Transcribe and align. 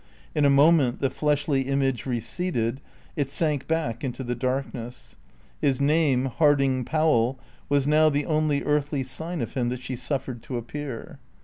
In 0.33 0.45
a 0.45 0.49
moment 0.49 0.99
the 0.99 1.11
fleshly 1.11 1.61
image 1.67 2.07
receded, 2.07 2.81
it 3.15 3.29
sank 3.29 3.67
back 3.67 4.03
into 4.03 4.23
the 4.23 4.33
darkness. 4.33 5.15
His 5.61 5.79
name, 5.79 6.25
Harding 6.25 6.83
Powell, 6.85 7.37
was 7.69 7.85
now 7.85 8.09
the 8.09 8.25
only 8.25 8.63
earthly 8.63 9.03
sign 9.03 9.41
of 9.41 9.53
him 9.53 9.69
that 9.69 9.79
she 9.79 9.95
suffered 9.95 10.41
to 10.41 10.57
appear. 10.57 11.19